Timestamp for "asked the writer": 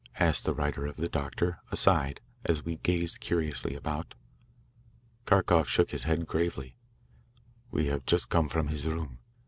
0.19-0.87